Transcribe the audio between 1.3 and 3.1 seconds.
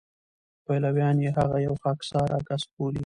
هغه یو خاکساره کس بولي.